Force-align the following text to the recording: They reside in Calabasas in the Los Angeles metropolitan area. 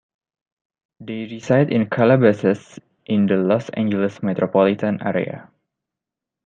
They 0.99 1.27
reside 1.27 1.71
in 1.71 1.87
Calabasas 1.87 2.79
in 3.05 3.27
the 3.27 3.35
Los 3.37 3.69
Angeles 3.69 4.23
metropolitan 4.23 4.99
area. 4.99 5.51